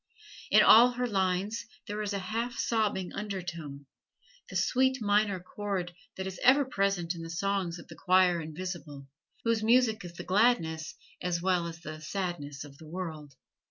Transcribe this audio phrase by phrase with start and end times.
[0.49, 3.85] In all her lines there is a half sobbing undertone
[4.49, 9.05] the sweet minor chord that is ever present in the songs of the Choir Invisible,
[9.43, 13.35] whose music is the gladness as well as the sadness of the world.